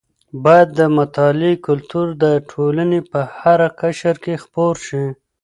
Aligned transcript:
باید 0.43 0.69
د 0.79 0.81
مطالعې 0.97 1.53
کلتور 1.67 2.07
د 2.23 2.25
ټولنې 2.51 2.99
په 3.11 3.19
هره 3.37 3.69
قشر 3.81 4.15
کې 4.23 4.33
خپور 4.43 4.75
شي. 4.87 5.05